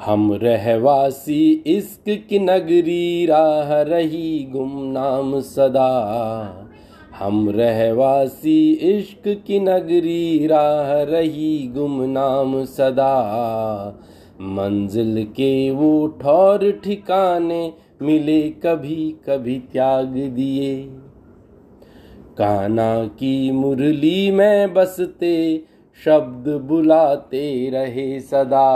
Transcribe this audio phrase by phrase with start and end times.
[0.00, 5.88] हम रहवासी इश्क की नगरी राह रही गुमनाम सदा।
[7.18, 13.14] हम रहवासी इश्क की नगरी राह रही गुमनाम सदा।
[14.40, 17.72] मंजिल के वो ठौर ठिकाने
[18.02, 20.76] मिले कभी कभी त्याग दिए।
[22.38, 25.64] काना की मुरली में बसते,
[26.04, 28.70] शब्द बुलाते रहे सदा।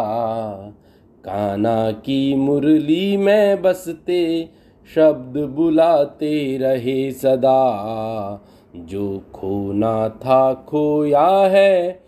[1.24, 4.48] काना की मुरली में बसते
[4.94, 8.44] शब्द बुलाते रहे सदा।
[8.76, 12.02] जो खोना था खोया है,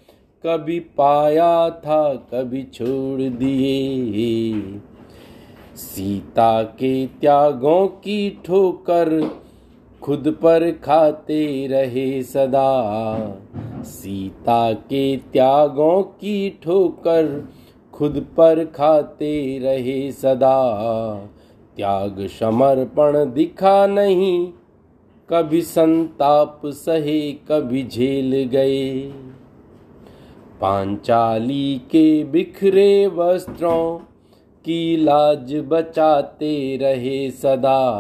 [0.47, 4.63] कभी पाया था, कभी छोड़ दिए।
[5.77, 9.31] सीता के त्यागों की ठोकर
[10.03, 13.03] खुद पर खाते रहे सदा।
[13.83, 17.49] सीता के त्यागों की ठोकर
[18.01, 21.15] खुद पर खाते रहे सदा।
[21.77, 24.53] त्याग समर्पण दिखा नहीं,
[25.31, 29.01] कभी संताप सहे, कभी झेल गए।
[30.61, 33.99] पांचाली के बिखरे वस्त्रों
[34.65, 37.91] की लाज बचाते रहे सदा।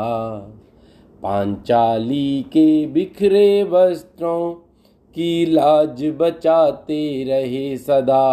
[1.23, 4.53] पांचाली के बिखरे वस्त्रों
[5.15, 8.27] की लाज बचाते रहे सदा।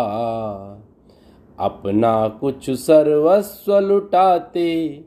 [1.60, 5.02] अपना कुछ सर्वस्व लुटाते,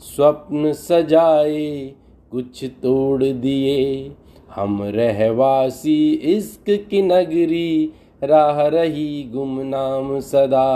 [0.00, 1.92] स्वप्न सजाए,
[2.30, 4.12] कुछ तोड़ दिए।
[4.54, 7.92] हम रहवासी इश्क की नगरी,
[8.22, 10.68] राह रही गुमनाम सदा।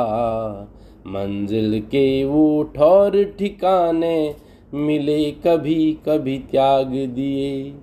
[1.06, 4.34] मंजिल के वो ठौर ठिकाने
[4.74, 7.74] मिले कभी कभी त्याग दिए।